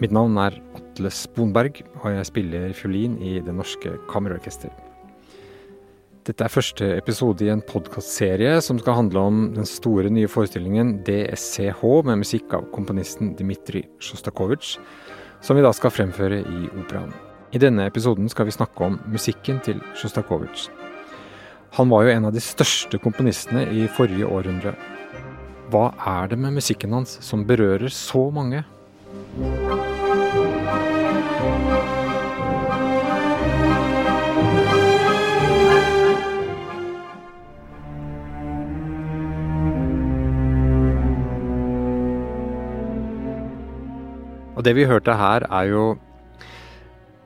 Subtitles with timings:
[0.00, 4.72] Mitt navn er Atle Sponberg, og jeg spiller fiolin i Det Norske Kammerorkester.
[6.24, 10.94] Dette er første episode i en podkastserie som skal handle om den store nye forestillingen
[11.04, 14.78] DSCH med musikk av komponisten Dmitrij Sjostakovitsj,
[15.44, 17.12] som vi da skal fremføre i operaen.
[17.52, 20.70] I denne episoden skal vi snakke om musikken til Sjostakovitsj.
[21.76, 24.72] Han var jo en av de største komponistene i forrige århundre.
[25.68, 28.64] Hva er det med musikken hans som berører så mange?
[29.10, 29.16] Og
[44.64, 45.96] det vi hørte her, er jo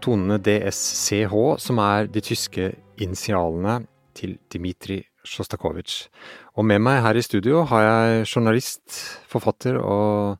[0.01, 2.71] tonene DSCH, som er de tyske
[3.02, 3.80] initialene
[4.15, 6.07] til Dmitrij Sjostakovitsj.
[6.54, 9.00] Og med meg her i studio har jeg journalist,
[9.30, 10.37] forfatter og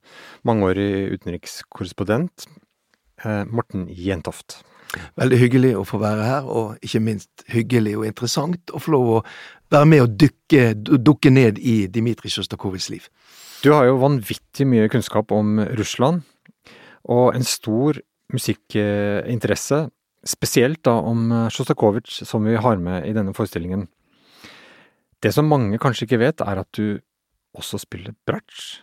[0.47, 2.47] mangeårig utenrikskorrespondent
[3.25, 4.61] eh, Morten Jentoft.
[5.19, 9.11] Veldig hyggelig å få være her, og ikke minst hyggelig og interessant å få lov
[9.11, 9.25] å
[9.75, 13.11] være med og dukke, dukke ned i Dmitrij Sjostakovitsjs liv.
[13.65, 16.23] Du har jo vanvittig mye kunnskap om Russland
[17.11, 17.99] og en stor
[18.31, 19.89] musikkinteresse,
[20.25, 23.89] spesielt da om Sjostakovitsj, som vi har med i denne forestillingen.
[25.25, 26.99] Det som mange kanskje ikke vet, er at du
[27.57, 28.83] også spiller bratsj.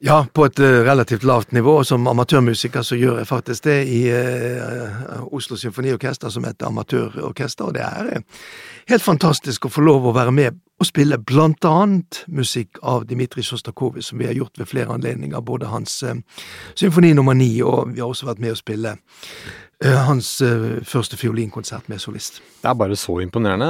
[0.00, 1.82] Ja, på et uh, relativt lavt nivå.
[1.84, 7.68] Som amatørmusiker så gjør jeg faktisk det i uh, Oslo Symfoniorkester, som heter et amatørorkester,
[7.68, 8.46] og det er uh,
[8.88, 13.44] helt fantastisk å få lov å være med og spille blant annet musikk av Dmitrij
[13.50, 15.98] Sjostakovitsj, som vi har gjort ved flere anledninger, både hans
[16.72, 18.94] symfoni nummer ni, og vi har også vært med å spille
[19.80, 20.34] hans
[20.84, 22.42] første fiolinkonsert med solist.
[22.60, 23.68] Det er bare så imponerende.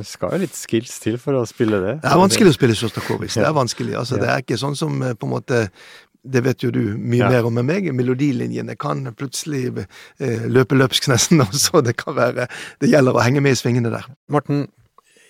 [0.00, 1.98] Det skal jo litt skills til for å spille det.
[2.00, 3.42] Det er vanskelig å spille Sjostakovitsj.
[3.42, 3.92] Det er vanskelig.
[4.00, 5.66] Altså, Det er ikke sånn som på en måte
[6.24, 7.30] det vet jo du mye ja.
[7.32, 7.90] mer om enn meg.
[7.96, 12.48] Melodilinjene kan plutselig eh, løpe løpsk nesten, så det kan være
[12.80, 14.08] Det gjelder å henge med i svingene der.
[14.32, 14.66] Morten,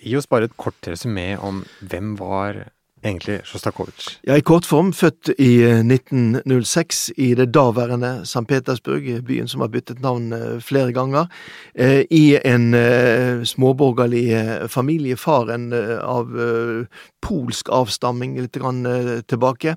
[0.04, 2.66] gi oss bare et kort resymé om hvem var
[3.04, 4.18] egentlig Sjostakovitsj?
[4.26, 8.46] Ja, i kort form, født i 1906 i det daværende St.
[8.48, 11.26] Petersburg, byen som har byttet navn flere ganger,
[12.10, 12.74] i en
[13.46, 15.16] småborgerlig familie.
[15.16, 16.32] Faren av
[17.24, 18.84] polsk avstamming litt grann
[19.30, 19.76] tilbake.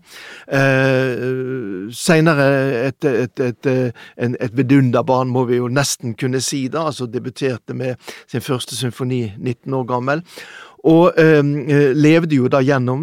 [2.02, 2.48] Seinere
[2.88, 3.72] et, et, et,
[4.18, 6.88] et vidunderbarn, må vi jo nesten kunne si, da.
[6.92, 7.96] Altså debuterte med
[8.28, 10.24] sin første symfoni 19 år gammel.
[10.84, 11.42] Og eh,
[11.96, 13.02] levde jo da gjennom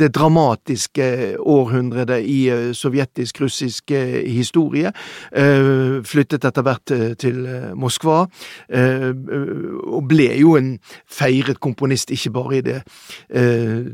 [0.00, 4.92] det dramatiske århundret i eh, sovjetisk-russisk eh, historie.
[5.36, 7.42] Eh, flyttet etter hvert eh, til
[7.76, 8.22] Moskva,
[8.70, 10.70] og ble jo en
[11.10, 12.78] feiret komponist, ikke bare i det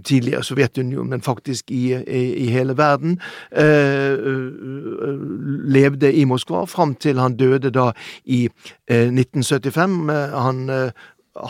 [0.06, 3.18] tidligere Sovjetunionen, men faktisk i, i, i hele verden.
[5.76, 7.90] levde i Moskva fram til han døde da
[8.24, 8.46] i
[8.88, 10.10] 1975.
[10.34, 10.90] Han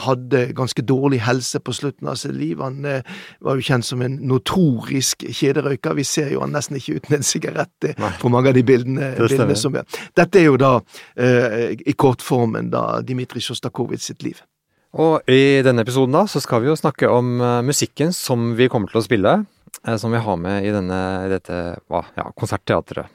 [0.06, 2.60] hadde ganske dårlig helse på slutten av sitt liv.
[2.60, 3.06] Han eh,
[3.44, 5.96] var jo kjent som en notorisk kjederøyker.
[5.98, 9.12] Vi ser jo han nesten ikke uten en sigarett eh, på mange av de bildene,
[9.20, 9.86] bildene som er.
[10.16, 10.74] Dette er jo da
[11.14, 14.42] eh, i kortformen da Dmitrij Sjostakovitsj sitt liv.
[14.96, 18.70] Og i denne episoden da, så skal vi jo snakke om uh, musikken som vi
[18.72, 19.34] kommer til å spille.
[19.82, 23.12] Uh, som vi har med i denne, dette ja, konsertteatret.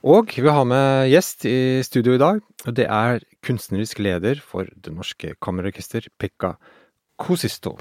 [0.00, 4.68] Og vi har med gjest i studio i dag, og det er kunstnerisk leder for
[4.76, 6.56] Det Norske Kammerorkester, Pekka
[7.20, 7.74] Kosisto.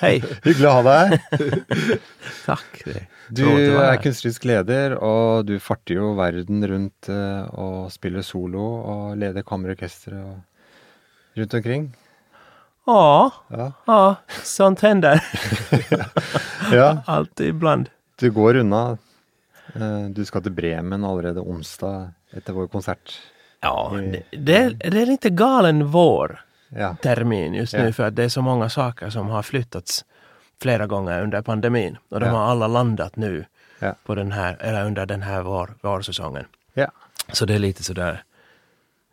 [0.00, 0.14] Hei.
[0.46, 1.14] Hyggelig å ha deg.
[2.48, 2.78] Takk.
[3.28, 9.44] Du er kunstnerisk leder, og du farter jo verden rundt og spiller solo og leder
[9.44, 10.40] kammerorkesteret
[11.38, 11.90] rundt omkring.
[12.88, 13.68] Åh, ja.
[13.84, 14.00] ja.
[14.48, 15.20] Sånt hender.
[16.78, 17.02] ja.
[17.04, 17.92] Alltid iblant.
[18.16, 18.96] Du går unna
[20.16, 23.20] du skal til Bremen allerede onsdag etter vår konsert.
[23.60, 26.96] Ja, det, det, det är lite galen vår ja.
[27.02, 27.92] termin just nu ja.
[27.92, 30.04] för att det är så många saker som har flyttats
[30.62, 31.98] flera gånger under pandemin.
[32.08, 32.32] Och de ja.
[32.32, 33.44] har alla landat nu
[34.04, 36.44] på den här, eller under den här vår, vårsäsongen.
[36.74, 36.90] Ja.
[37.32, 38.22] Så det är lite sådär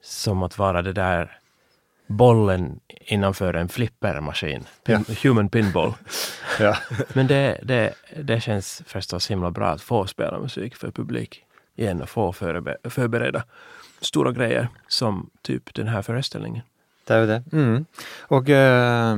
[0.01, 1.39] som att vara det där
[2.07, 4.65] bollen innanför en flippermaskin.
[4.83, 5.05] Pin.
[5.23, 5.93] Human pinball.
[6.59, 6.77] ja.
[7.13, 7.93] Men det, det,
[8.23, 11.44] det känns förstås himla bra att få spela musik för publik
[11.77, 13.43] igen for få forberede
[14.01, 16.03] store greier, som typ den forestillingen.
[16.03, 16.61] föreställningen.
[17.07, 17.43] Det er jo det.
[17.51, 17.85] Mm.
[18.29, 19.17] Og eh,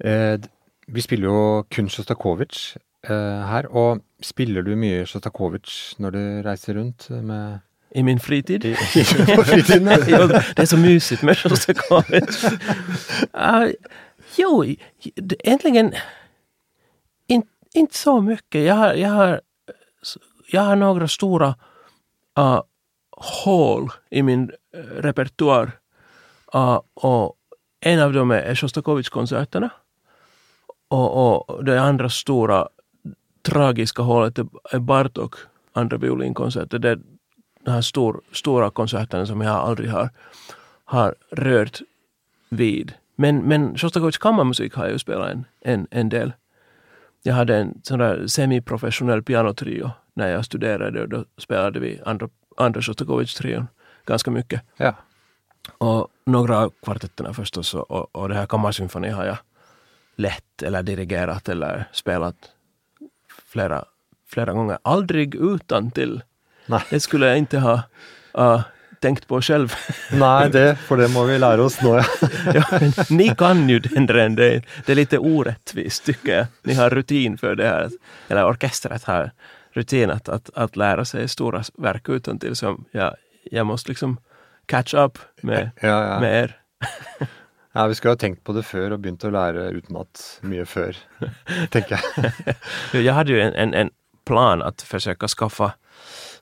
[0.00, 0.40] eh,
[0.86, 2.76] vi spiller jo kun Sjostakovitsj
[3.08, 3.66] eh, her.
[3.70, 7.58] Og spiller du mye Sjostakovitsj når du reiser rundt med
[7.90, 8.64] i min fritid.
[8.64, 8.74] I,
[9.36, 10.26] på fritiden, ja.
[10.56, 12.46] det er så mysigt med Sjostakovitsj.
[13.34, 13.70] uh,
[14.40, 14.64] jo,
[15.44, 15.76] egentlig
[17.28, 18.38] inte, inte så mye.
[18.52, 19.40] Jeg har, jeg har
[20.50, 21.54] jag har några stora
[22.38, 22.60] uh,
[23.44, 25.70] hål i min uh, repertoar.
[26.54, 27.34] Uh, och
[27.80, 29.70] en av dem är Sjostakovitj-konserterna.
[30.88, 32.68] Och, och det andra stora
[33.42, 34.38] tragiska hålet
[34.72, 35.34] är Bartok,
[35.72, 36.78] andra violinkonserter.
[36.78, 36.98] Det är
[37.64, 40.10] de här stor, stora konserterna som jag aldrig har,
[40.84, 41.80] har rört
[42.48, 42.94] vid.
[43.16, 46.32] Men, men Sjostakovitjs kammarmusik har jag ju spelat en, en, en del.
[47.22, 52.28] Jag hade en sån där semiprofessionell pianotrio när jag studerade och då spelade vi andra,
[52.56, 53.66] andra Sjostakovitj-trion
[54.06, 54.62] ganska mycket.
[54.76, 54.94] Ja.
[55.78, 59.36] Och några av kvartetterna förstås och, och, och det här kammarsymfoni har jag
[60.16, 62.36] lett eller dirigerat eller spelat
[63.46, 63.84] flera,
[64.28, 64.78] flera gånger.
[64.82, 66.22] Aldrig utan till.
[66.66, 66.82] Nej.
[66.90, 67.82] Det skulle jag inte ha
[68.38, 68.60] uh,
[69.00, 69.74] tänkt på själv.
[70.12, 71.88] Nej, det, för det må vi lära oss nu.
[72.54, 72.80] ja,
[73.10, 74.34] ni kan ju den redan.
[74.34, 76.46] Det, det är lite orättvist tycker jag.
[76.62, 77.90] Ni har rutin för det här.
[78.28, 79.30] Eller orkestret har
[79.76, 83.14] rutin att, att, att lära sig stora verk utan till som jag,
[83.50, 84.20] jag måste liksom
[84.66, 86.20] catch up med, ja, ja.
[86.20, 86.60] med er.
[87.72, 90.96] Ja, vi skulle ha tänkt på det før og begynt å lære utenat mye før,
[91.74, 92.54] tenker jeg.
[93.04, 93.90] jag hade ju en, en, en,
[94.24, 95.72] plan att försöka skaffa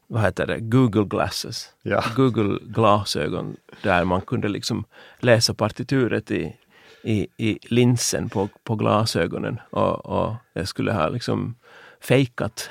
[0.07, 1.69] vad heter det, Google glasses.
[1.83, 2.05] Ja.
[2.17, 4.85] Google glasögon där man kunde liksom
[5.19, 6.57] läsa partituret i,
[7.03, 11.55] i, i linsen på, på glasögonen och, och jag skulle ha liksom
[12.01, 12.69] fejkat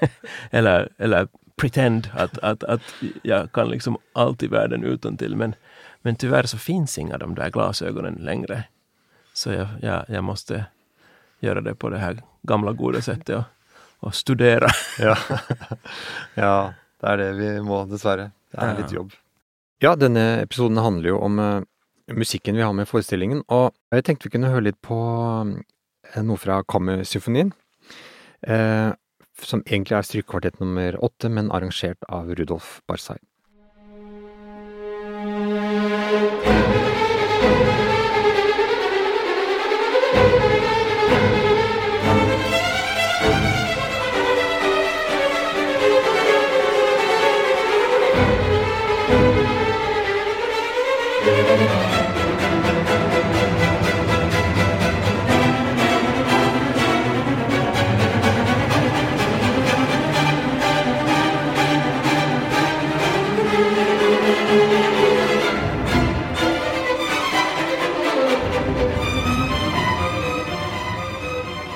[0.50, 2.82] eller, eller pretend att, att, att
[3.22, 5.36] jag kan liksom allt i världen utantill.
[5.36, 5.54] men
[6.02, 8.64] men tyvärr så finns inga de där glasögonen längre.
[9.32, 10.64] Så jag, jag, jag måste
[11.40, 13.44] göra det på det här gamla goda sättet och,
[13.98, 14.68] och studera.
[14.98, 15.16] ja.
[16.34, 18.30] ja, det är det vi må, dessverre.
[18.50, 18.78] Det er ja.
[18.78, 19.12] litt jobb.
[19.78, 21.62] Ja, denne episoden handler jo om uh,
[22.10, 26.40] musikken vi har med forestillingen, og jeg tenkte vi kunne høre litt på uh, noe
[26.40, 27.52] fra Kammersymfonien.
[28.48, 28.96] Uh,
[29.44, 33.18] som egentlig er strykekvartett nummer åtte, men arrangert av Rudolf Barzai.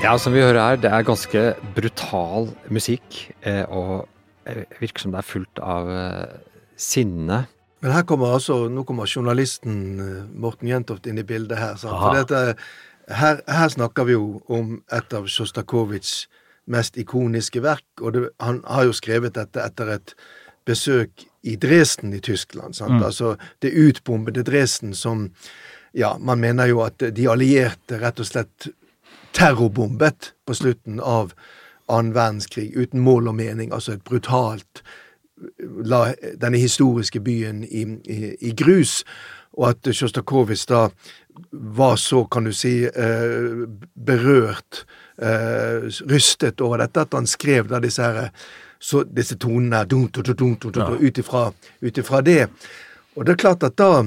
[0.02, 1.40] Ja, som vi hører her, det er ganske
[1.76, 3.20] brutal musikk.
[3.46, 4.08] Eh, og
[4.82, 6.32] virker som det er fullt av eh,
[6.74, 7.44] sinne.
[7.82, 11.78] Men her kommer altså, nå kommer journalisten eh, Morten Jentoft inn i bildet her.
[11.78, 12.56] For dette,
[13.14, 16.26] her, her, snakker vi jo om et av Sjostakovitsjs
[16.74, 17.86] mest ikoniske verk.
[18.02, 20.16] Og det, han har jo skrevet dette etter et
[20.66, 22.74] besøk i Dresden i Tyskland.
[22.74, 23.06] Mm.
[23.06, 25.28] Altså det utbombede Dresden som
[25.94, 28.72] Ja, man mener jo at de allierte rett og slett
[29.32, 31.32] terrorbombet på slutten av
[31.90, 33.72] annen verdenskrig, uten mål og mening.
[33.72, 34.84] Altså et brutalt
[35.82, 39.00] La denne historiske byen i, i, i grus.
[39.58, 40.84] Og at Sjostakovitsj da
[41.50, 43.64] var så, kan du si, eh,
[43.94, 44.84] berørt,
[45.18, 48.30] eh, rystet over dette, at han skrev da disse her
[48.82, 49.82] så disse tonene
[51.82, 52.46] ut ifra det.
[53.16, 54.06] Og det er klart at da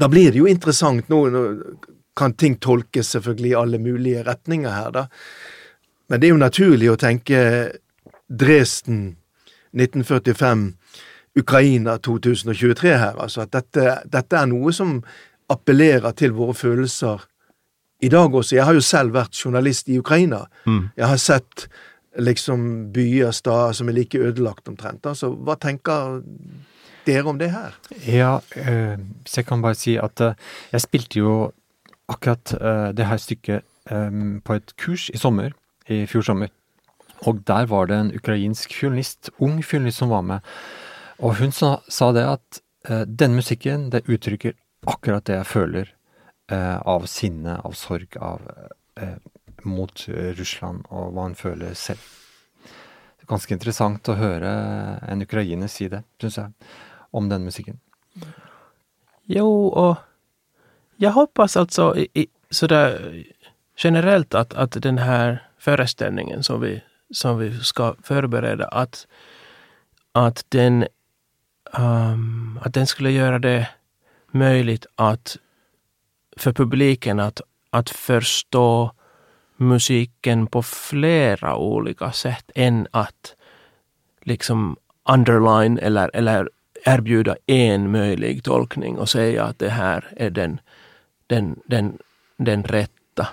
[0.00, 1.24] da blir det jo interessant nå
[2.16, 5.06] kan ting tolkes selvfølgelig i alle mulige retninger her, da.
[6.10, 7.40] Men det er jo naturlig å tenke
[8.26, 9.16] Dresden
[9.78, 10.64] 1945,
[11.38, 13.18] Ukraina 2023 her.
[13.22, 14.98] Altså at dette, dette er noe som
[15.50, 17.22] appellerer til våre følelser
[18.02, 18.56] i dag også.
[18.56, 20.44] Jeg har jo selv vært journalist i Ukraina.
[20.66, 20.88] Mm.
[20.96, 21.68] Jeg har sett
[22.18, 25.06] liksom byer, steder som er like ødelagt omtrent.
[25.06, 26.20] Altså, hva tenker
[27.06, 27.76] dere om det her?
[28.06, 30.34] Ja, øh, så jeg kan bare si at øh,
[30.72, 31.34] jeg spilte jo
[32.10, 35.54] akkurat uh, det her stykket um, på et kurs i sommer,
[35.88, 36.50] i fjor sommer.
[37.28, 40.50] Og der var det en ukrainsk fiolinist, ung fiolinist, som var med.
[41.20, 44.56] Og hun sa, sa det at uh, denne musikken, det uttrykker
[44.88, 45.92] akkurat det jeg føler
[46.52, 48.46] uh, av sinne, av sorg, av
[49.64, 50.02] mot
[50.36, 52.02] Russland, og hva hun føler selv.
[53.30, 54.50] Ganske interessant å høre
[55.08, 56.68] en ukrainer si det, syns jeg,
[57.16, 57.78] om den musikken.
[59.30, 60.00] Jo, og
[61.02, 63.24] jag hoppas alltså i, i, sådär
[63.76, 69.06] generellt att, att den här föreställningen som vi, som vi ska förbereda, att,
[70.12, 70.86] att, den,
[71.78, 73.68] um, att den skulle göra det
[74.30, 75.36] möjligt att
[76.36, 77.40] för publiken att,
[77.70, 78.92] att förstå
[79.56, 83.34] musiken på flera olika sätt än att
[84.22, 84.76] liksom
[85.08, 86.48] underline eller, eller
[86.84, 90.60] erbjuda en möjlig tolkning och säga att det här är den,
[91.30, 91.98] den, den,
[92.36, 93.28] den rätta.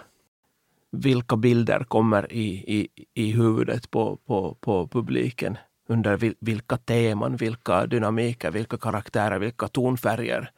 [0.92, 5.58] Vilka bilder kommer i, i, i huvudet på, på, på publiken?
[5.88, 10.51] Under vilka teman, vilka dynamiker, vilka karaktärer, vilka tonfärger.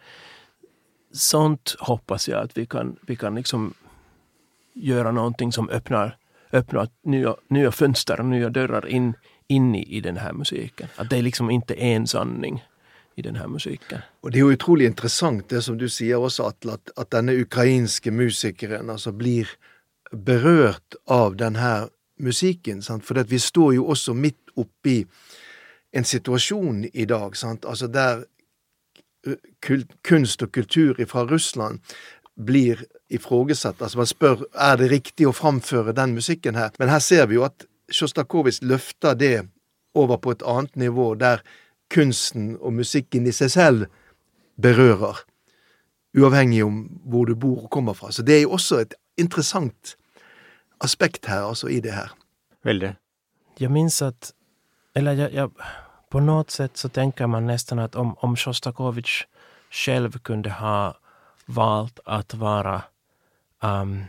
[1.11, 3.73] Sånt hoppas jag att vi kan, vi kan liksom
[4.73, 6.17] göra någonting som öppnar,
[6.51, 9.13] öppnar nya, nya fönster och nya dörrar in,
[9.47, 10.87] in i, i den här musiken.
[10.95, 12.63] Att det är liksom inte en sanning
[13.15, 14.03] i denne musikken.
[14.23, 17.35] Og det er jo utrolig interessant det som du sier også, Atle, at, at, denne
[17.41, 19.49] ukrainske musikeren altså blir
[20.11, 21.89] berørt av denne
[22.19, 22.81] musikken.
[22.81, 23.05] Sant?
[23.05, 25.01] For vi står jo også midt oppi
[25.91, 27.65] en situasjon i dag sant?
[27.65, 28.23] Altså der
[30.05, 31.79] kunst og kultur fra Russland
[32.39, 33.81] blir ifrågesatt.
[33.81, 36.71] Altså man spør er det riktig å framføre den musikken her.
[36.79, 39.47] Men her ser vi jo at Sjostakovitsj løfter det
[39.97, 41.41] over på et annet nivå, der
[41.89, 43.85] kunsten og musikken i seg selv
[44.61, 45.23] berører.
[46.17, 48.11] Uavhengig om hvor du bor og kommer fra.
[48.11, 49.95] Så det er jo også et interessant
[50.81, 52.15] aspekt her, altså i det her.
[52.63, 52.95] Veldig.
[53.59, 54.33] Jeg minns at
[54.95, 55.49] Eller jeg, jeg,
[56.09, 59.23] på något sätt så tänker man nästan att om, om Sjostakovitj
[59.69, 60.97] själv kunde ha
[61.45, 62.81] valt att vara
[63.63, 64.05] um,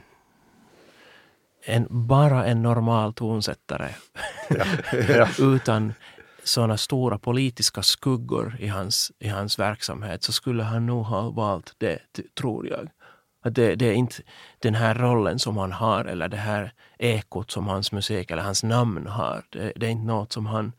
[1.65, 3.95] en, bara en normal tonsättare
[4.49, 4.65] ja,
[5.09, 5.29] ja.
[5.39, 5.93] utan
[6.45, 11.75] sådana stora politiska skuggor i hans, i hans verksamhet så skulle han nog ha valt
[11.79, 11.99] det,
[12.35, 12.89] tror jag.
[13.43, 14.23] Att det, det, är inte
[14.59, 18.63] den här rollen som han har eller det här ekot som hans musik eller hans
[18.63, 19.43] namn har.
[19.51, 20.73] Det, det är inte något som han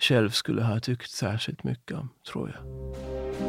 [0.00, 3.45] själv skulle ha tyckt särskilt mycket om, tror jag.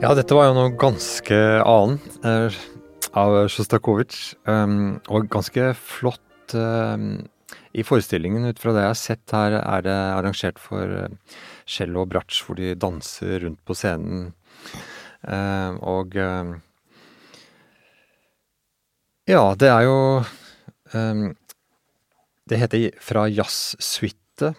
[0.00, 2.54] Ja, dette var jo noe ganske annet eh,
[3.20, 4.38] av Sjostakovitsj.
[4.48, 7.18] Um, og ganske flott um,
[7.76, 8.46] i forestillingen.
[8.48, 11.36] Ut fra det jeg har sett her, er det arrangert for uh,
[11.68, 14.30] cello og bratsj, hvor de danser rundt på scenen.
[15.20, 16.56] Uh, og um,
[19.28, 19.98] Ja, det er jo
[20.96, 21.26] um,
[22.48, 24.54] Det heter fra jazzsuite.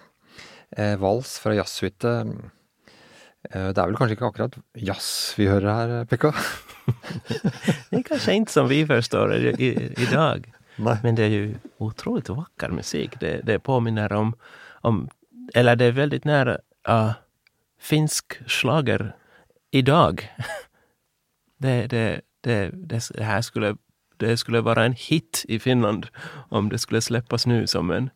[0.77, 2.19] Eh, vals fra jazzsuite.
[3.49, 6.31] Eh, det er vel kanskje ikke akkurat jazz vi hører her, Pekka?
[7.89, 10.45] det er kanskje ikke som vi forstår det i, i dag.
[10.81, 10.97] Nei.
[11.03, 13.19] Men det er jo utrolig vacker musikk.
[13.21, 14.35] Det, det påminner om,
[14.81, 15.07] om
[15.55, 16.57] Eller det er veldig nær
[16.87, 17.13] uh,
[17.79, 19.11] finsk slager
[19.71, 20.21] i dag.
[21.63, 23.75] det, det, det, det, här skulle,
[24.19, 26.07] det skulle være en hit i Finland
[26.49, 28.09] om det skulle slippes nå som en,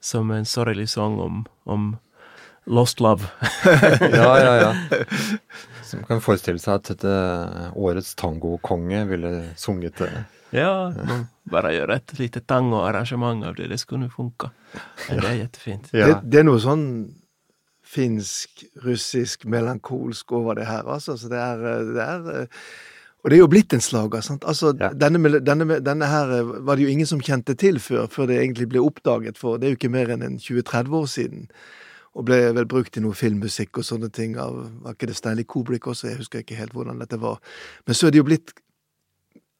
[0.00, 1.96] som en sorglig sång om, om
[2.68, 3.28] Lost Love.
[4.00, 4.72] ja, ja, ja.
[5.88, 7.12] Som kan forestille seg at dette
[7.80, 10.10] årets tangokonge ville sunget det.
[10.52, 10.90] Ja,
[11.48, 13.70] bare gjøre et lite tangoarrangement av det.
[13.72, 14.50] Det skulle funka.
[15.08, 15.88] Men Det er jettefint.
[15.92, 16.10] Ja.
[16.10, 16.84] Det, det, er noe sånn
[17.88, 21.16] finsk, russisk, melankolsk over det her, altså.
[21.16, 22.52] Så det er, det er
[23.24, 24.22] og det er jo blitt en slager.
[24.22, 24.44] sant?
[24.46, 24.92] Altså, ja.
[24.94, 26.30] denne, denne, denne, her
[26.64, 29.66] var det jo ingen som kjente til før, før det egentlig ble oppdaget, for det
[29.66, 31.48] er jo ikke mer enn 20-30 år siden.
[32.16, 35.44] Og ble vel brukt i noe filmmusikk og sånne ting av Var ikke det Stanley
[35.44, 36.08] Kubrick også?
[36.08, 37.42] Jeg husker ikke helt hvordan dette var.
[37.86, 38.54] Men så er det jo blitt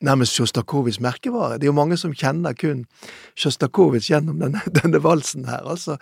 [0.00, 1.58] nærmest Sjostakovitsjs merkevare.
[1.58, 2.84] Det er jo mange som kjenner kun
[3.38, 5.64] Sjostakovitsj gjennom denne, denne, valsen her.
[5.66, 5.98] Altså,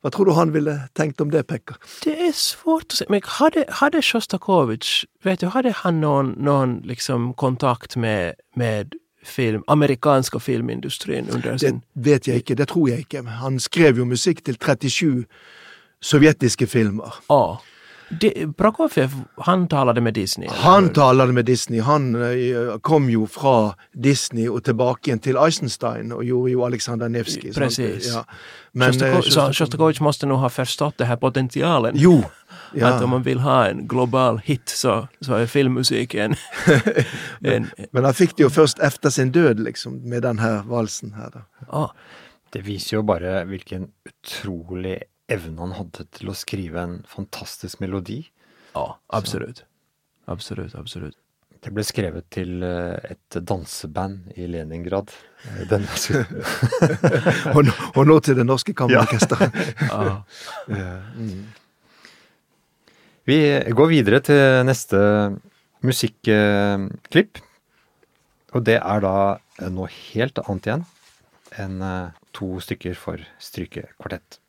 [0.00, 1.74] hva tror du han ville tenkt om det, Pekka?
[2.04, 3.08] Det er svårt å si.
[3.10, 8.94] Men hadde, hadde Sjostakovitsj vet du, hadde han noen, noen liksom kontakt med, med
[9.26, 13.24] film, amerikanske filmindustrien under sin Det vet jeg ikke, det tror jeg ikke.
[13.42, 15.26] Han skrev jo musikk til 37
[16.04, 17.20] sovjetiske filmer.
[17.28, 17.60] Ja.
[18.56, 20.48] Prokofjev, han talte med Disney?
[20.50, 21.80] Han talte med Disney.
[21.80, 27.08] Han uh, kom jo fra Disney og tilbake igjen til Eisenstein og gjorde jo Aleksandr
[27.08, 27.52] Nevskij.
[27.54, 28.08] Precis.
[28.10, 28.24] Ja.
[28.72, 31.94] Men, Sjostakovitsj måtte nå ha forstått det her potentialen.
[31.98, 32.18] Jo.
[32.74, 32.96] Ja.
[32.96, 36.34] At om man vil ha en global hit så, så er filmmusikk en,
[37.54, 37.70] en...
[37.92, 41.30] Men han fikk det jo først etter sin død, liksom, med den her valsen her.
[41.34, 41.46] Da.
[41.68, 41.94] Ah.
[42.50, 44.98] Det viser jo bare hvilken utrolig
[45.30, 48.22] evnen han hadde til å skrive en fantastisk melodi.
[48.74, 49.64] Ja, absolutt.
[50.30, 51.18] Absolutt, absolutt.
[51.60, 55.12] Det ble skrevet til eh, et danseband i Leningrad.
[55.44, 55.68] Eh,
[57.54, 59.58] og, nå, og, nå, til Det Norske Kammerorkesteret.
[59.90, 60.22] Ja.
[61.20, 61.42] mm.
[63.28, 63.38] Vi
[63.76, 65.02] går videre til neste
[65.84, 67.42] musikklipp.
[68.56, 70.88] Og det er da noe helt annet igjen
[71.60, 71.82] enn
[72.34, 74.40] to stykker for strykekvartett.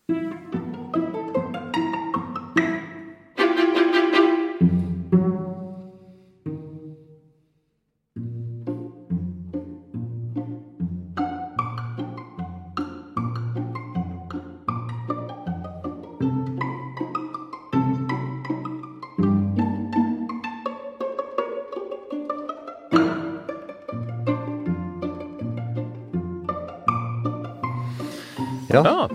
[28.73, 29.09] Ja.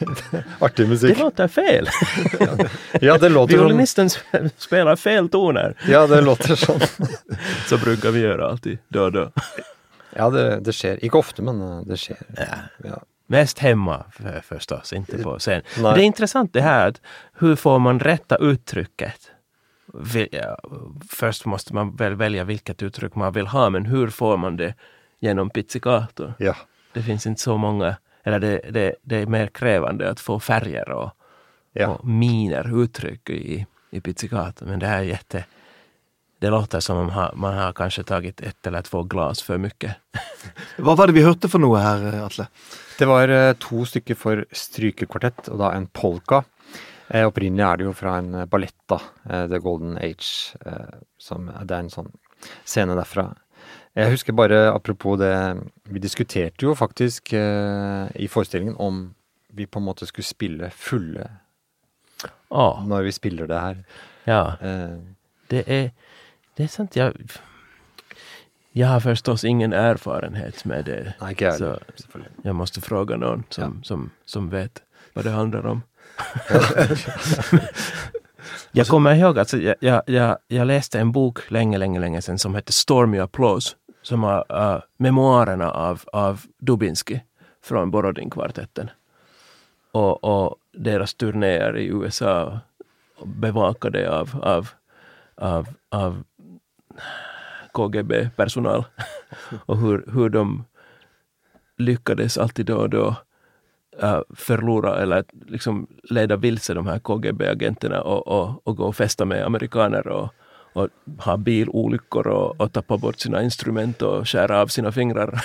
[0.58, 1.16] Artig musikk.
[1.16, 1.88] Det låter fel.
[3.00, 4.10] ja, det låter Violinisten
[4.58, 5.76] spelar fel toner.
[5.88, 6.80] Ja, det låter sånn.
[7.68, 9.28] Så bruker vi gjøre alltid, Dø, dø.
[10.16, 11.00] Ja, det, det, skjer.
[11.04, 12.22] Ikke ofte, men eh, det skjer.
[12.38, 12.58] Ja.
[12.84, 13.02] ja.
[13.26, 14.04] Mest hemma
[14.42, 15.62] förstås, inte på scen.
[15.76, 17.00] Det är intressant det här att
[17.32, 19.30] hur får man rätta uttrycket?
[21.10, 24.74] Först måste man väl välja vilket uttryck man vill ha, men hur får man det
[25.20, 26.32] genom pizzicato?
[26.38, 26.56] Ja.
[26.92, 30.90] Det finns inte så många eller det, det, det er mer krevende å få färger
[30.90, 31.10] och,
[31.72, 31.88] ja.
[31.88, 34.64] och miner, uttryck i, i pizzicato.
[34.64, 35.44] Men det här är jätte...
[36.38, 39.94] Det låter som om man har, kanskje tatt kanske ett eller två glas for mye.
[40.76, 42.44] Hva var det vi hørte for noe her, Atle?
[42.98, 46.42] Det var eh, to stykker for strykekvartett, og da en polka.
[47.08, 48.98] Eh, opprinnelig er det jo fra en ballett, da.
[49.24, 50.58] Eh, The Golden Age.
[50.66, 52.12] Eh, som, det er en sånn
[52.66, 53.30] scene derfra.
[53.94, 59.14] Jeg husker bare, apropos det Vi diskuterte jo faktisk eh, i forestillingen om
[59.54, 61.30] vi på en måte skulle spille fulle
[62.50, 62.86] ah.
[62.86, 63.76] når vi spiller det her.
[64.26, 64.56] Ja.
[64.60, 64.98] Eh.
[65.50, 65.90] Det er
[66.56, 67.12] Det er sant, jeg
[68.74, 71.12] Jeg har forstås ingen erfarenhet med det.
[71.20, 71.78] Nei, ikke jeg, så
[72.44, 73.86] jeg måtte spørre noen som, ja.
[73.86, 74.82] som, som vet
[75.14, 75.82] hva det handler om.
[78.74, 82.38] jeg kommer ihåg, altså, jeg, jeg, jeg jag läste en bok lenge, lenge, lenge siden
[82.38, 87.20] som heter Stormy Applause som har uh, memoarerna av, av Dubinsky
[87.62, 88.90] från Borodin-kvartetten.
[89.92, 92.58] Och, och deras turnéer i USA
[93.24, 94.68] bevakade av, av,
[95.34, 96.24] av, av
[97.72, 98.84] KGB-personal.
[99.66, 100.64] och hur, hur de
[101.78, 103.16] lyckades alltid då och då
[104.02, 109.24] uh, förlora eller liksom leda vilse de här KGB-agenterna och, och, och gå och festa
[109.24, 110.34] med amerikaner och,
[110.74, 115.44] och ha bilolyckor och, och tappa bort sina instrument och skära av sina fingrar.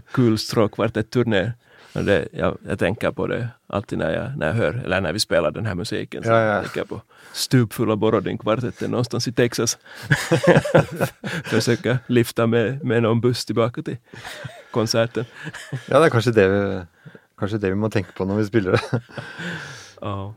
[0.12, 1.52] Kulstråkkvartett-turné.
[1.92, 5.18] Det, jag, jag, tänker på det alltid när jag, när jag hör, eller när vi
[5.18, 6.22] spelar den här musiken.
[6.22, 6.54] Så ja, ja.
[6.54, 7.00] Jag tänker på
[7.32, 9.78] stupfulla Borodin-kvartetten någonstans i Texas.
[11.44, 13.96] Försöka lifta med, med någon buss tillbaka till
[14.70, 15.24] konserten.
[15.86, 16.80] Ja, det är kanske det vi,
[17.38, 18.80] kanske det vi må tänka på när vi spelar.
[20.00, 20.34] ja.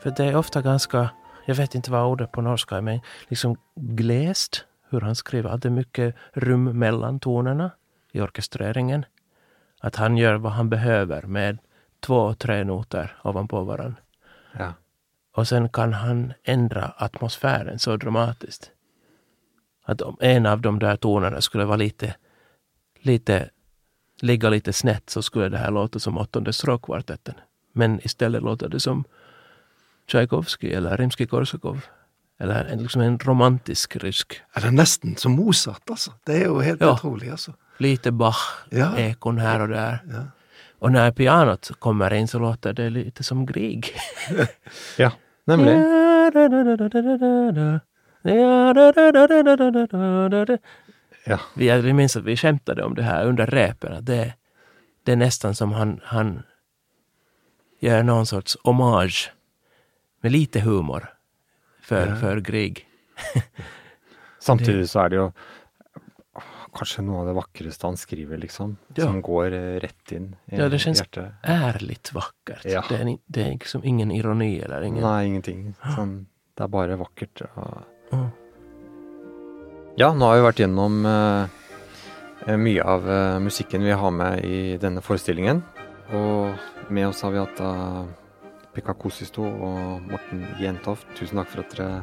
[0.00, 1.10] För det er ofte ganske
[1.48, 2.98] Jeg vet ikke hva ordet på norsk er, men
[3.30, 3.54] liksom
[3.96, 5.48] glest hvordan han skriver.
[5.48, 6.08] At det er mye
[6.44, 7.70] rom mellom tonene
[8.12, 9.06] i orkestreringen.
[9.80, 11.62] At han gjør hva han behøver med
[12.04, 14.02] två, tre noter ovanpå hverandre.
[14.58, 14.72] Ja.
[15.36, 18.68] Og sen kan han endre atmosfæren så dramatisk.
[19.86, 22.14] At om en av de der tonene skulle vara lite,
[23.08, 23.50] lite,
[24.20, 27.34] ligga lite snett så skulle det här låta som åttonde stråkkvartetten.
[27.72, 29.04] Men istället låter det som
[30.08, 31.80] Tchaikovsky eller Rimskij-Korsakov.
[32.40, 34.40] Eller en, liksom en romantisk rysk.
[34.56, 36.12] Eller nesten som Mozart, altså.
[36.26, 36.92] Det er jo helt ja.
[36.94, 37.52] utrolig, altså.
[37.78, 39.42] Lite Bach-ekon ja.
[39.42, 39.98] her og der.
[40.12, 40.22] Ja.
[40.78, 43.90] Og når pianot kommer inn, så låter det lite som Grieg.
[45.02, 45.10] ja,
[45.46, 45.74] nemlig.
[51.26, 51.38] Ja.
[51.54, 54.04] Vi, vi minns at vi skämtade om det her under repen.
[54.04, 54.32] Det,
[55.06, 56.42] det er nesten som han, han
[57.82, 59.32] gjør noen sorts hommage
[60.20, 61.14] med lite humor
[61.80, 62.16] för, ja.
[62.16, 62.86] för Grieg.
[64.38, 65.30] Samtidig så er det jo
[66.78, 68.76] kanskje noe av det vakreste han skriver, liksom.
[68.94, 69.08] Ja.
[69.08, 69.50] Som går
[69.82, 71.32] rett inn i i Ja, det kjennes hjärtat.
[71.42, 72.12] vakkert.
[72.14, 72.64] vackert.
[72.64, 72.84] Ja.
[72.88, 75.02] Det, er, det er, liksom ingen ironi eller ingen...
[75.02, 75.72] Nei, ingenting.
[75.96, 77.42] Sånn, det er bare vakkert.
[78.12, 78.28] Mm.
[79.98, 81.48] Ja, nå har vi vært gjennom uh,
[82.54, 85.64] mye av uh, musikken vi har med i denne forestillingen.
[86.14, 88.06] Og med oss har vi hatt uh,
[88.76, 92.02] Pekka Kosisto og Morten Jentoft, tusen takk for at dere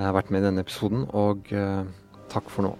[0.00, 1.04] har vært med i denne episoden.
[1.12, 1.52] Og
[2.32, 2.72] takk for nå.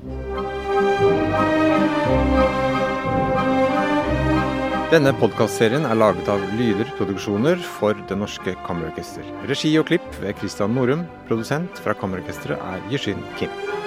[4.93, 9.25] Denne podkastserien er laget av Lyder Produksjoner for Det Norske Kammerorkester.
[9.49, 11.07] Regi og klipp ved Christian Norum.
[11.31, 13.82] Produsent fra Kammerorkesteret er Gishin Kim.